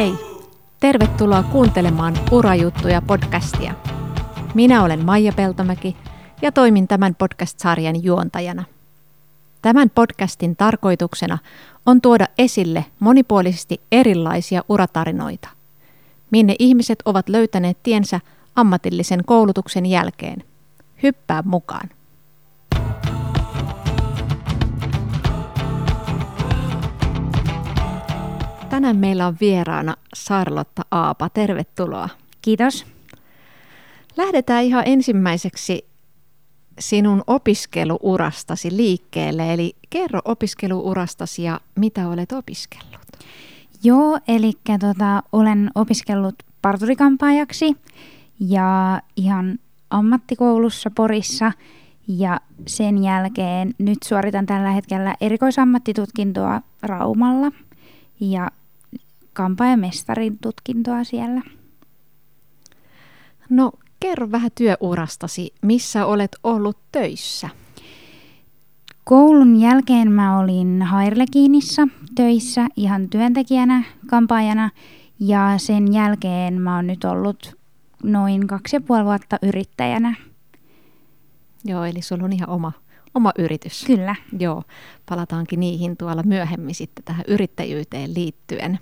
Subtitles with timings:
[0.00, 0.14] Hei,
[0.80, 3.74] tervetuloa kuuntelemaan Urajuttuja podcastia.
[4.54, 5.96] Minä olen Maija Peltomäki
[6.42, 8.64] ja toimin tämän podcast-sarjan juontajana.
[9.62, 11.38] Tämän podcastin tarkoituksena
[11.86, 15.48] on tuoda esille monipuolisesti erilaisia uratarinoita,
[16.30, 18.20] minne ihmiset ovat löytäneet tiensä
[18.56, 20.44] ammatillisen koulutuksen jälkeen.
[21.02, 21.88] Hyppää mukaan!
[28.70, 31.28] Tänään meillä on vieraana Sarlotta Aapa.
[31.28, 32.08] Tervetuloa.
[32.42, 32.86] Kiitos.
[34.16, 35.88] Lähdetään ihan ensimmäiseksi
[36.78, 39.54] sinun opiskeluurastasi liikkeelle.
[39.54, 43.00] Eli kerro opiskeluurastasi ja mitä olet opiskellut.
[43.82, 47.76] Joo, eli tota, olen opiskellut parturikampaajaksi
[48.40, 49.58] ja ihan
[49.90, 51.52] ammattikoulussa Porissa.
[52.08, 57.52] Ja sen jälkeen nyt suoritan tällä hetkellä erikoisammattitutkintoa Raumalla.
[58.20, 58.50] Ja
[59.32, 61.42] kampaajamestarin tutkintoa siellä.
[63.50, 67.48] No kerro vähän työurastasi, missä olet ollut töissä?
[69.04, 74.70] Koulun jälkeen mä olin Hairlekiinissa töissä ihan työntekijänä, kampaajana
[75.20, 77.58] ja sen jälkeen mä oon nyt ollut
[78.02, 80.14] noin kaksi ja puoli vuotta yrittäjänä.
[81.64, 82.72] Joo, eli sulla on ihan oma,
[83.14, 83.84] oma yritys.
[83.84, 84.14] Kyllä.
[84.38, 84.62] Joo,
[85.08, 88.78] palataankin niihin tuolla myöhemmin sitten tähän yrittäjyyteen liittyen.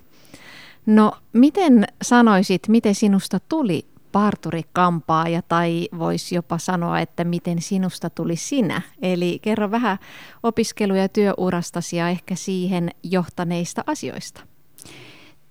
[0.87, 8.37] No, miten sanoisit, miten sinusta tuli parturikampaaja tai voisi jopa sanoa, että miten sinusta tuli
[8.37, 8.83] sinä?
[9.03, 9.99] Eli kerro vähän
[10.43, 14.41] opiskelu- ja työurastasi ja ehkä siihen johtaneista asioista.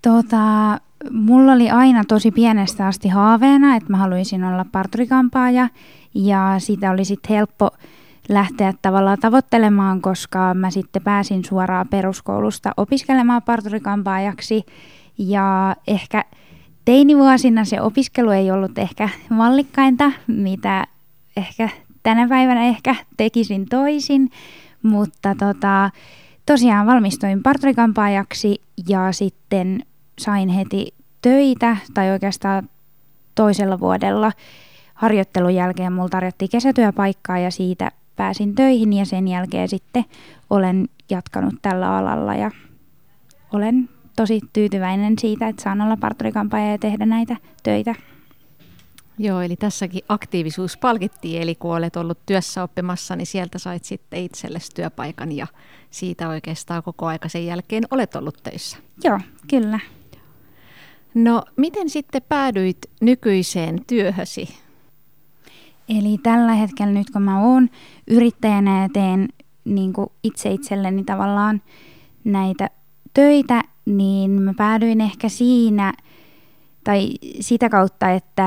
[0.01, 0.37] Tota,
[1.11, 5.69] mulla oli aina tosi pienestä asti haaveena, että mä haluaisin olla parturikampaaja
[6.13, 7.69] ja sitä oli sitten helppo
[8.29, 14.65] lähteä tavallaan tavoittelemaan, koska mä sitten pääsin suoraan peruskoulusta opiskelemaan parturikampaajaksi
[15.17, 16.25] ja ehkä
[16.85, 20.87] teinivuosina se opiskelu ei ollut ehkä mallikkainta, mitä
[21.37, 21.69] ehkä
[22.03, 24.29] tänä päivänä ehkä tekisin toisin,
[24.83, 25.89] mutta tota,
[26.45, 29.79] tosiaan valmistuin parturikampaajaksi ja sitten
[30.19, 32.69] sain heti töitä, tai oikeastaan
[33.35, 34.31] toisella vuodella
[34.93, 40.05] harjoittelun jälkeen mulla tarjottiin kesätyöpaikkaa ja siitä pääsin töihin ja sen jälkeen sitten
[40.49, 42.51] olen jatkanut tällä alalla ja
[43.53, 47.95] olen tosi tyytyväinen siitä, että saan olla parturikampaaja ja tehdä näitä töitä.
[49.19, 54.19] Joo, eli tässäkin aktiivisuus palkittiin, eli kun olet ollut työssä oppimassa, niin sieltä sait sitten
[54.19, 55.47] itsellesi työpaikan ja
[55.89, 58.77] siitä oikeastaan koko aika sen jälkeen olet ollut töissä.
[59.03, 59.19] Joo,
[59.49, 59.79] kyllä.
[61.13, 64.49] No, miten sitten päädyit nykyiseen työhösi?
[65.89, 67.69] Eli tällä hetkellä nyt kun mä oon
[68.07, 69.27] yrittäjänä ja teen
[69.65, 71.61] niin itse itselleni tavallaan
[72.23, 72.69] näitä
[73.13, 75.93] töitä, niin mä päädyin ehkä siinä
[76.83, 77.09] tai
[77.39, 78.43] sitä kautta, että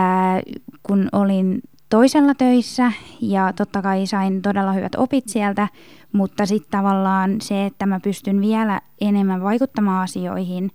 [0.83, 5.69] kun olin toisella töissä ja totta kai sain todella hyvät opit sieltä,
[6.12, 10.71] mutta sitten tavallaan se, että mä pystyn vielä enemmän vaikuttamaan asioihin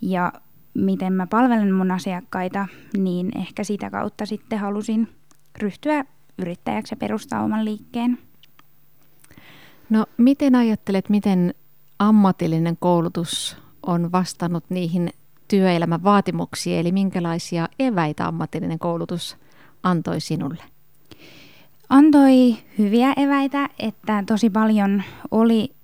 [0.00, 0.32] ja
[0.74, 2.66] miten mä palvelen mun asiakkaita,
[2.96, 5.08] niin ehkä sitä kautta sitten halusin
[5.58, 6.04] ryhtyä
[6.38, 8.18] yrittäjäksi ja perustaa oman liikkeen.
[9.90, 11.54] No miten ajattelet, miten
[11.98, 13.56] ammatillinen koulutus
[13.90, 15.10] on vastannut niihin
[15.48, 19.36] työelämän vaatimuksiin, eli minkälaisia eväitä ammatillinen koulutus
[19.82, 20.62] antoi sinulle?
[21.88, 25.74] Antoi hyviä eväitä, että tosi paljon oli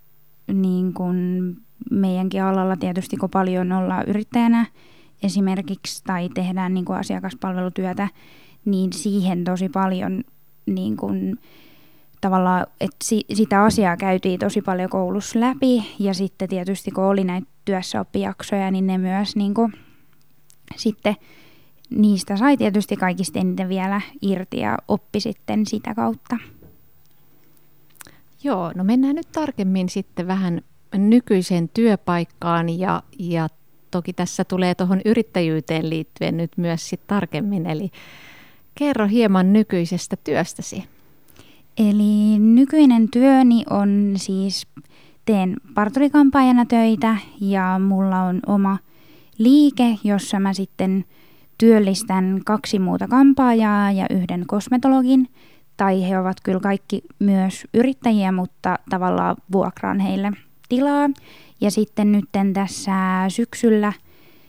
[0.53, 1.16] niin kuin
[1.91, 4.66] meidänkin alalla tietysti, kun paljon ollaan yrittäjänä
[5.22, 8.09] esimerkiksi tai tehdään niin kuin asiakaspalvelutyötä,
[8.65, 10.25] niin siihen tosi paljon
[10.66, 11.39] niin kuin,
[12.21, 17.25] tavallaan, että si, sitä asiaa käytiin tosi paljon koulussa läpi ja sitten tietysti kun oli
[17.25, 19.72] näitä työssäoppijaksoja, niin ne myös niin kuin,
[20.77, 21.16] sitten
[21.91, 26.37] niistä sai tietysti kaikista eniten vielä irti ja oppi sitten sitä kautta.
[28.44, 30.60] Joo, no mennään nyt tarkemmin sitten vähän
[30.95, 33.48] nykyiseen työpaikkaan ja, ja
[33.91, 37.91] toki tässä tulee tuohon yrittäjyyteen liittyen nyt myös sit tarkemmin, eli
[38.74, 40.84] kerro hieman nykyisestä työstäsi.
[41.78, 44.66] Eli nykyinen työni on siis,
[45.27, 48.78] teen parturikampaajana töitä ja mulla on oma
[49.39, 51.05] liike, jossa mä sitten
[51.59, 55.28] työllistän kaksi muuta kampaajaa ja yhden kosmetologin.
[55.77, 60.33] Tai he ovat kyllä kaikki myös yrittäjiä, mutta tavallaan vuokraan heille
[60.69, 61.11] tilaa.
[61.61, 62.93] Ja sitten nyt tässä
[63.29, 63.93] syksyllä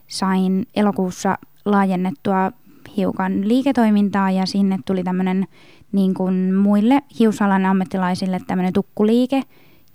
[0.07, 2.51] sain elokuussa laajennettua
[2.97, 5.47] hiukan liiketoimintaa ja sinne tuli tämmöinen
[5.91, 9.43] niin kuin muille hiusalan ammattilaisille tämmöinen tukkuliike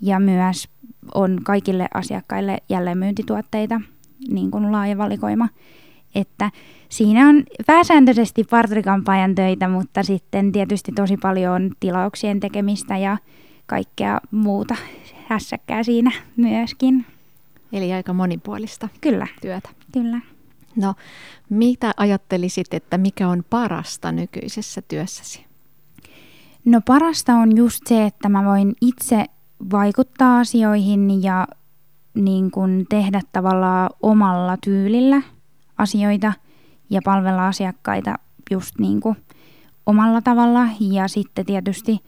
[0.03, 0.69] ja myös
[1.15, 3.81] on kaikille asiakkaille jälleenmyyntituotteita
[4.29, 5.49] niin kuin laaja valikoima.
[6.15, 6.51] Että
[6.89, 13.19] siinä on pääsääntöisesti parturikampaajan töitä, mutta sitten tietysti tosi paljon tilauksien tekemistä ja
[13.67, 14.77] kaikkea muuta
[15.27, 17.07] hässäkkää siinä myöskin.
[17.73, 19.27] Eli aika monipuolista Kyllä.
[19.41, 19.69] työtä.
[19.93, 20.21] Kyllä.
[20.77, 20.95] No,
[21.51, 25.45] mitä ajattelisit, että mikä on parasta nykyisessä työssäsi?
[26.65, 29.25] No parasta on just se, että mä voin itse
[29.71, 31.47] vaikuttaa asioihin ja
[32.15, 35.23] niin kuin tehdä tavallaan omalla tyylillä
[35.79, 36.33] asioita
[36.91, 38.15] ja palvella asiakkaita
[38.51, 39.17] just niin kuin
[39.87, 40.69] omalla tavalla.
[40.81, 42.01] Ja sitten tietysti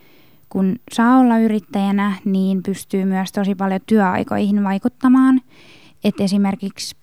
[0.49, 5.41] kun saa olla yrittäjänä, niin pystyy myös tosi paljon työaikoihin vaikuttamaan.
[6.05, 6.97] Et esimerkiksi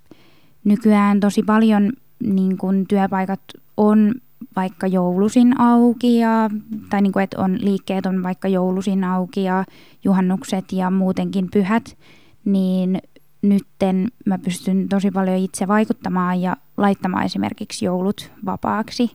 [0.64, 1.92] nykyään tosi paljon
[2.24, 3.42] niin kun työpaikat
[3.78, 4.14] on
[4.56, 6.50] vaikka joulusin auki ja,
[6.90, 9.66] tai niin kuin, että on, liikkeet on vaikka joulusin auki ja
[10.04, 11.98] juhannukset ja muutenkin pyhät,
[12.46, 13.02] niin
[13.42, 19.12] nytten mä pystyn tosi paljon itse vaikuttamaan ja laittamaan esimerkiksi joulut vapaaksi.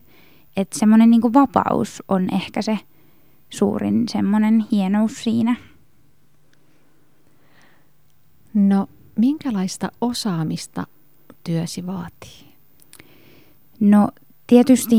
[0.57, 2.79] Että semmoinen niin vapaus on ehkä se
[3.49, 5.55] suurin semmoinen hienous siinä.
[8.53, 8.87] No,
[9.17, 10.87] minkälaista osaamista
[11.43, 12.47] työsi vaatii?
[13.79, 14.09] No
[14.47, 14.95] tietysti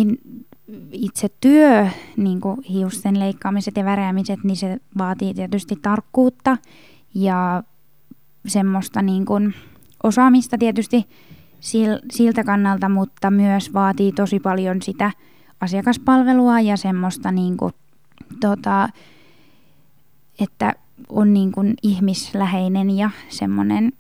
[0.93, 6.57] itse työ, niin kuin hiusten leikkaamiset ja värjäämiset, niin se vaatii tietysti tarkkuutta
[7.15, 7.63] ja
[8.47, 9.55] semmoista niin kuin
[10.03, 11.07] osaamista tietysti
[12.13, 15.11] siltä kannalta, mutta myös vaatii tosi paljon sitä
[15.61, 17.73] asiakaspalvelua ja semmoista niin kuin,
[18.41, 18.89] tota,
[20.41, 20.75] että
[21.09, 23.93] on niin kuin ihmisläheinen ja semmoinen,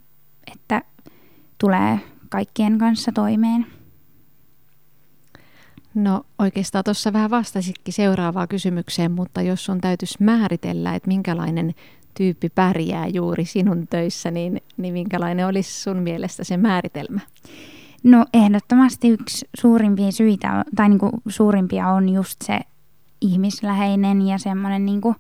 [0.53, 0.83] että
[1.59, 3.78] tulee kaikkien kanssa toimeen.
[5.99, 11.75] No oikeastaan tuossa vähän vastasitkin seuraavaa kysymykseen, mutta jos sun täytyisi määritellä, että minkälainen
[12.15, 17.21] tyyppi pärjää juuri sinun töissä, niin, niin minkälainen olisi sun mielestä se määritelmä?
[18.03, 22.61] No ehdottomasti yksi suurimpia syitä, tai niin kuin suurimpia on just se
[23.21, 25.17] ihmisläheinen ja semmoinen niin kuin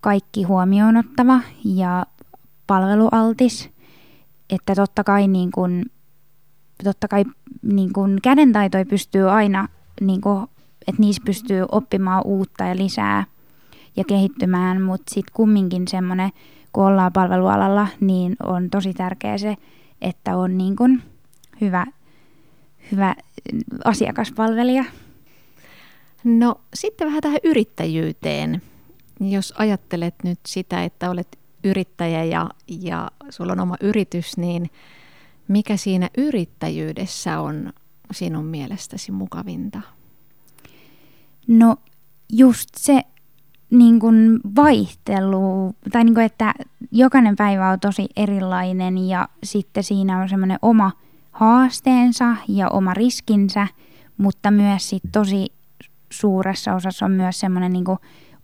[0.00, 2.06] kaikki huomioon ottava ja
[2.66, 3.70] palvelualtis.
[4.50, 5.84] Että totta kai niin kuin
[6.84, 7.24] totta kai
[7.62, 9.68] niin kuin kädentaitoja pystyy aina,
[10.00, 10.46] niin kuin,
[10.88, 13.24] että niissä pystyy oppimaan uutta ja lisää
[13.96, 16.30] ja kehittymään, mutta sitten kumminkin semmoinen,
[16.72, 19.56] kun ollaan palvelualalla, niin on tosi tärkeä se,
[20.00, 21.02] että on niin kuin
[21.60, 21.86] hyvä,
[22.92, 23.14] hyvä
[23.84, 24.84] asiakaspalvelija.
[26.24, 28.62] No sitten vähän tähän yrittäjyyteen.
[29.20, 34.70] Jos ajattelet nyt sitä, että olet yrittäjä ja, ja sulla on oma yritys, niin–
[35.52, 37.72] mikä siinä yrittäjyydessä on
[38.12, 39.80] sinun mielestäsi mukavinta?
[41.48, 41.76] No
[42.32, 43.02] just se
[43.70, 46.54] niin kuin vaihtelu, tai niin kuin, että
[46.92, 50.92] jokainen päivä on tosi erilainen ja sitten siinä on semmoinen oma
[51.30, 53.66] haasteensa ja oma riskinsä,
[54.16, 55.52] mutta myös sit tosi
[56.10, 57.84] suuressa osassa on myös semmoinen niin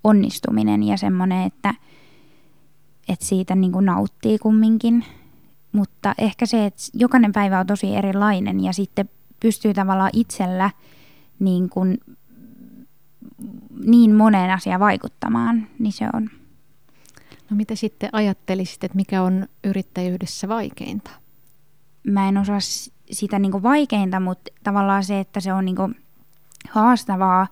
[0.04, 1.74] onnistuminen ja semmoinen, että,
[3.08, 5.04] että siitä niin kuin nauttii kumminkin.
[5.78, 9.10] Mutta ehkä se, että jokainen päivä on tosi erilainen ja sitten
[9.40, 10.70] pystyy tavallaan itsellä
[11.38, 11.98] niin, kuin,
[13.84, 16.30] niin moneen asiaan vaikuttamaan, niin se on.
[17.50, 21.10] No mitä sitten ajattelisit, että mikä on yrittäjyydessä vaikeinta?
[22.06, 22.60] Mä en osaa
[23.10, 25.96] sitä niin kuin vaikeinta, mutta tavallaan se, että se on niin kuin
[26.70, 27.46] haastavaa,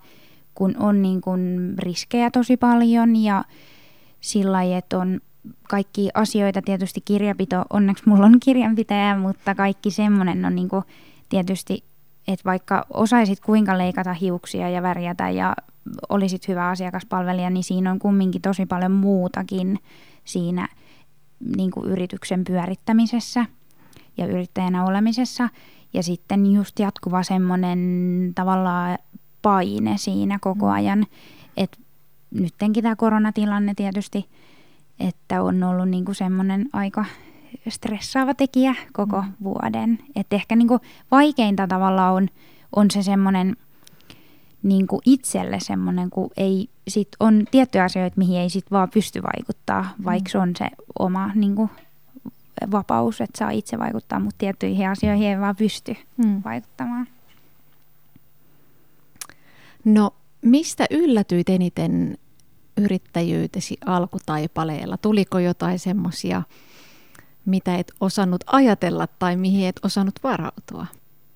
[0.55, 3.45] kun on niin kuin riskejä tosi paljon ja
[4.21, 5.21] sillä lailla, että on
[5.69, 10.85] kaikki asioita, tietysti kirjapito, onneksi mulla on kirjanpitäjä, mutta kaikki semmoinen on niin kuin
[11.29, 11.85] tietysti,
[12.29, 15.57] että vaikka osaisit kuinka leikata hiuksia ja värjätä ja
[16.09, 19.79] olisit hyvä asiakaspalvelija, niin siinä on kumminkin tosi paljon muutakin
[20.25, 20.69] siinä
[21.57, 23.47] niin kuin yrityksen pyörittämisessä
[24.17, 25.49] ja yrittäjänä olemisessa.
[25.93, 27.79] Ja sitten just jatkuva semmoinen
[28.35, 28.99] tavallaan
[29.43, 31.07] paine siinä koko ajan,
[31.57, 31.79] että
[32.31, 34.27] nyttenkin tämä koronatilanne tietysti–
[35.01, 37.05] että on ollut niinku semmoinen aika
[37.69, 39.33] stressaava tekijä koko mm.
[39.43, 39.99] vuoden.
[40.17, 42.29] Että ehkä niinku vaikeinta tavalla on,
[42.77, 43.57] on se semmoinen
[44.63, 49.83] niinku itselle semmoinen, kun ei sit on tiettyjä asioita, mihin ei sit vaan pysty vaikuttaa,
[49.83, 50.05] mm.
[50.05, 51.71] vaikka se on se oma niinku,
[52.73, 56.43] vapaus, että saa itse vaikuttaa, mutta tiettyihin asioihin ei vaan pysty mm.
[56.45, 57.07] vaikuttamaan.
[59.85, 62.19] No, mistä yllätyit eniten
[62.77, 64.97] yrittäjyytesi alkutaipaleella?
[64.97, 66.43] Tuliko jotain semmoisia,
[67.45, 70.87] mitä et osannut ajatella tai mihin et osannut varautua?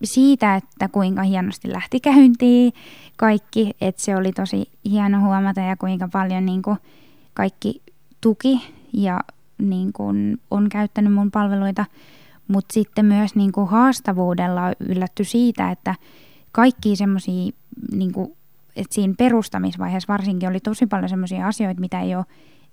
[0.04, 2.73] Siitä, että kuinka hienosti lähti käyntiin
[3.16, 6.78] kaikki, että se oli tosi hieno huomata ja kuinka paljon niin kuin
[7.35, 7.82] kaikki
[8.20, 9.20] tuki ja
[9.59, 11.85] niin kuin on käyttänyt mun palveluita.
[12.49, 15.94] Mutta sitten myös niin kuin haastavuudella yllätty siitä, että
[16.52, 17.52] kaikki semmoisia,
[17.92, 18.12] niin
[18.76, 22.24] että siinä perustamisvaiheessa varsinkin oli tosi paljon semmoisia asioita, mitä ei ole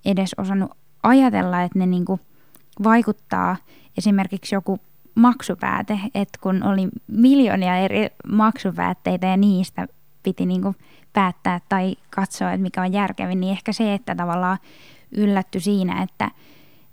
[0.06, 0.72] edes osannut
[1.04, 2.22] ajatella, että ne niin kuin
[2.84, 3.58] vaikuttaa
[3.98, 4.80] esimerkiksi joku
[5.16, 9.88] maksupääte, että kun oli miljoonia eri maksupäätteitä ja niistä
[10.24, 10.76] piti niin kuin
[11.14, 14.58] päättää tai katsoa, että mikä on järkevin, niin ehkä se, että tavallaan
[15.12, 16.32] yllätty siinä, että,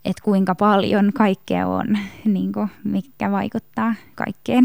[0.05, 4.65] että kuinka paljon kaikkea on, niin kuin, mikä vaikuttaa kaikkeen.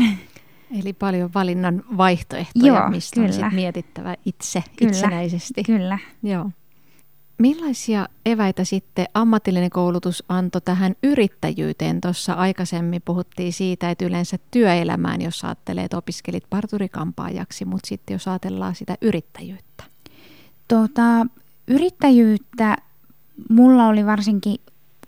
[0.80, 3.28] Eli paljon valinnan vaihtoehtoja, Joo, mistä kyllä.
[3.28, 5.64] on sit mietittävä itse kyllä, itsenäisesti.
[5.64, 6.00] Kyllä.
[6.24, 6.52] Joo.
[7.38, 12.02] Millaisia eväitä sitten ammatillinen koulutus antoi tähän yrittäjyyteen?
[12.02, 18.28] Tuossa aikaisemmin puhuttiin siitä, että yleensä työelämään, jos ajattelee, että opiskelit parturikampaajaksi, mutta sitten jos
[18.28, 19.84] ajatellaan sitä yrittäjyyttä.
[20.68, 21.26] Tota,
[21.68, 22.78] yrittäjyyttä
[23.50, 24.56] mulla oli varsinkin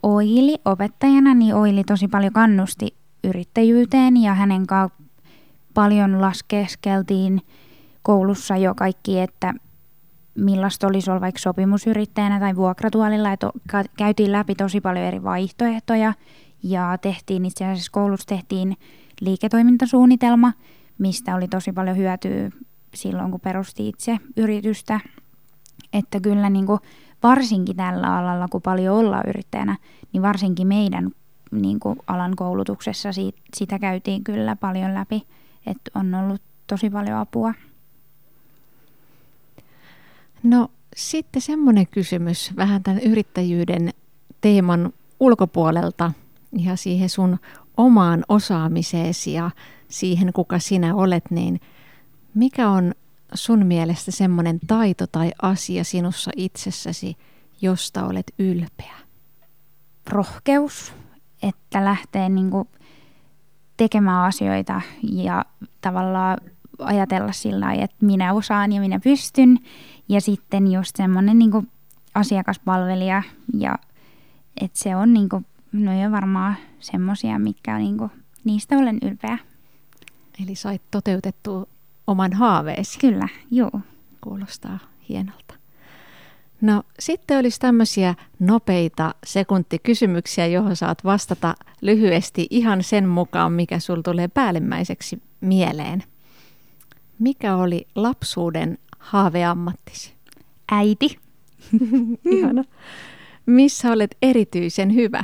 [0.04, 4.68] Oili opettajana, niin Oili tosi paljon kannusti yrittäjyyteen ja hänen
[5.74, 7.42] paljon laskeskeltiin
[8.02, 9.54] koulussa jo kaikki, että
[10.36, 13.52] millaista olisi olla vaikka sopimusyrittäjänä tai vuokratuolilla, että
[13.98, 16.14] käytiin läpi tosi paljon eri vaihtoehtoja
[16.64, 18.78] ja tehtiin itse asiassa koulussa tehtiin
[19.22, 20.54] liiketoimintasuunnitelma,
[20.98, 22.50] mistä oli tosi paljon hyötyä
[22.94, 25.00] silloin, kun perusti itse yritystä.
[25.94, 26.80] Että kyllä niin kuin
[27.24, 29.78] varsinkin tällä alalla, kun paljon ollaan yrittäjänä,
[30.14, 31.10] niin varsinkin meidän
[31.52, 35.24] niin kuin alan koulutuksessa siitä, sitä käytiin kyllä paljon läpi,
[35.66, 37.54] että on ollut tosi paljon apua.
[40.44, 43.90] No sitten semmoinen kysymys vähän tämän yrittäjyyden
[44.42, 46.12] teeman ulkopuolelta
[46.58, 47.38] ja siihen sun
[47.78, 49.52] omaan osaamiseesi ja
[49.88, 51.62] siihen, kuka sinä olet, niin
[52.34, 52.94] mikä on
[53.34, 57.18] sun mielestä semmoinen taito tai asia sinussa itsessäsi,
[57.62, 58.96] josta olet ylpeä?
[60.10, 60.94] Rohkeus,
[61.44, 62.52] että lähtee niin
[63.82, 65.46] tekemään asioita ja
[65.82, 66.38] tavallaan
[66.80, 69.60] ajatella sillä että minä osaan ja minä pystyn.
[70.10, 71.52] Ja sitten just semmoinen niin
[72.16, 73.24] asiakaspalvelija
[73.58, 73.76] ja
[74.62, 78.12] että se on niin kuin, no jo varmaan semmoisia, mitkä niin kuin,
[78.44, 79.38] niistä olen ylpeä.
[80.44, 81.66] Eli sait toteutettua
[82.08, 83.00] oman haaveesi.
[83.00, 83.82] Kyllä, joo.
[84.22, 85.61] Kuulostaa hienolta.
[86.62, 94.02] No sitten olisi tämmöisiä nopeita sekuntikysymyksiä, johon saat vastata lyhyesti ihan sen mukaan, mikä sul
[94.02, 96.04] tulee päällimmäiseksi mieleen.
[97.20, 100.14] Mikä oli lapsuuden haaveammattisi?
[100.72, 101.18] Äiti.
[102.36, 102.64] Ihana.
[103.46, 105.24] Missä olet erityisen hyvä?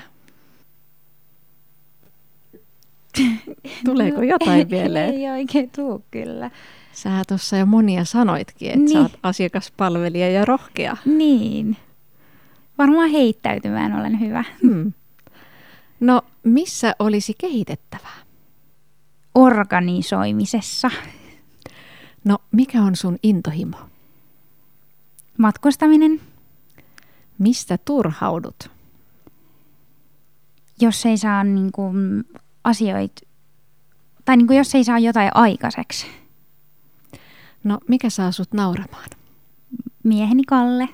[3.86, 5.06] Tuleeko jotain vielä?
[5.06, 6.52] Ei oikein tuu kyllä.
[6.98, 8.94] Sä tuossa jo monia sanoitkin, että niin.
[8.94, 10.98] sä oot asiakaspalvelija ja rohkea.
[11.06, 11.78] Niin.
[12.78, 14.44] Varmaan heittäytymään olen hyvä.
[14.62, 14.94] Hmm.
[16.00, 18.18] No, missä olisi kehitettävää?
[19.36, 20.92] Organisoimisessa.
[22.24, 23.78] No, mikä on sun intohimo?
[25.38, 26.22] Matkustaminen.
[27.38, 28.72] Mistä turhaudut?
[30.82, 32.24] Jos ei saa niin kuin,
[32.64, 33.22] asioita,
[34.26, 36.08] tai niin kuin, jos ei saa jotain aikaiseksi.
[37.68, 39.10] No, mikä saa sut nauramaan?
[40.04, 40.90] Mieheni Kalle.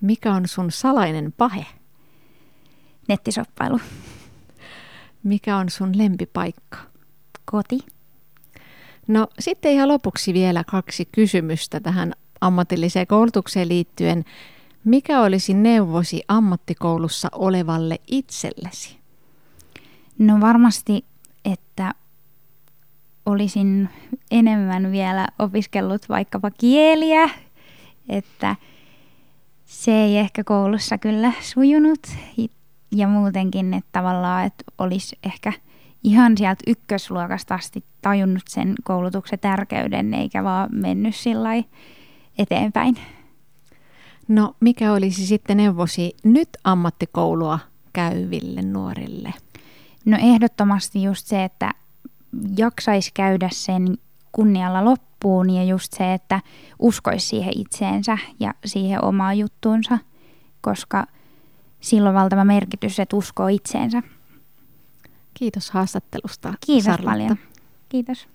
[0.00, 1.66] Mikä on sun salainen pahe?
[3.08, 3.80] Nettisoppailu.
[5.22, 6.78] Mikä on sun lempipaikka?
[7.44, 7.78] Koti.
[9.08, 14.24] No sitten ihan lopuksi vielä kaksi kysymystä tähän ammatilliseen koulutukseen liittyen.
[14.84, 18.98] Mikä olisi neuvosi ammattikoulussa olevalle itsellesi?
[20.18, 21.04] No varmasti,
[21.44, 21.94] että
[23.26, 23.88] olisin
[24.30, 27.30] enemmän vielä opiskellut vaikkapa kieliä,
[28.08, 28.56] että
[29.64, 32.06] se ei ehkä koulussa kyllä sujunut
[32.92, 35.52] ja muutenkin, että tavallaan että olisi ehkä
[36.04, 41.50] ihan sieltä ykkösluokasta asti tajunnut sen koulutuksen tärkeyden eikä vaan mennyt sillä
[42.38, 42.96] eteenpäin.
[44.28, 47.58] No mikä olisi sitten neuvosi nyt ammattikoulua
[47.92, 49.34] käyville nuorille?
[50.04, 51.70] No ehdottomasti just se, että
[52.56, 53.98] jaksaisi käydä sen
[54.32, 56.40] kunnialla loppuun ja just se, että
[56.78, 59.98] uskoisi siihen itseensä ja siihen omaan juttuunsa,
[60.60, 61.06] koska
[61.80, 64.02] silloin valtava merkitys, että uskoo itseensä.
[65.34, 66.54] Kiitos haastattelusta.
[66.66, 67.10] Kiitos Sarlotta.
[67.10, 67.36] paljon.
[67.88, 68.28] Kiitos.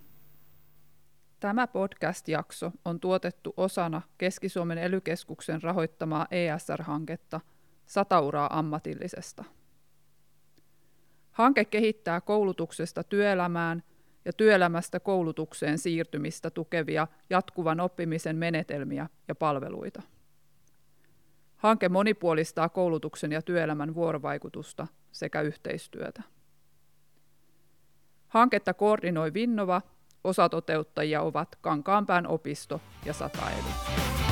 [1.39, 7.41] Tämä podcast-jakso on tuotettu osana Keski-Suomen elykeskuksen rahoittamaa ESR-hanketta
[7.85, 9.43] Satauraa ammatillisesta.
[11.31, 13.83] Hanke kehittää koulutuksesta työelämään
[14.25, 20.01] ja työelämästä koulutukseen siirtymistä tukevia jatkuvan oppimisen menetelmiä ja palveluita.
[21.57, 26.23] Hanke monipuolistaa koulutuksen ja työelämän vuorovaikutusta sekä yhteistyötä.
[28.27, 29.81] Hanketta koordinoi Vinnova,
[30.23, 34.28] osatoteuttajia ovat Kankaanpään opisto ja Sataeli.